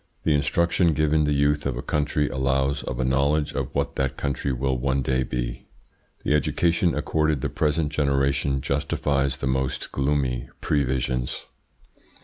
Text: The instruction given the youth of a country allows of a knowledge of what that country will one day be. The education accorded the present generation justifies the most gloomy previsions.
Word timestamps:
The 0.23 0.33
instruction 0.33 0.93
given 0.93 1.25
the 1.25 1.31
youth 1.31 1.67
of 1.67 1.77
a 1.77 1.83
country 1.83 2.27
allows 2.27 2.81
of 2.81 2.99
a 2.99 3.05
knowledge 3.05 3.53
of 3.53 3.67
what 3.75 3.97
that 3.97 4.17
country 4.17 4.51
will 4.51 4.79
one 4.79 5.03
day 5.03 5.21
be. 5.21 5.67
The 6.23 6.33
education 6.33 6.95
accorded 6.95 7.41
the 7.41 7.49
present 7.49 7.91
generation 7.91 8.61
justifies 8.61 9.37
the 9.37 9.45
most 9.45 9.91
gloomy 9.91 10.49
previsions. 10.59 11.43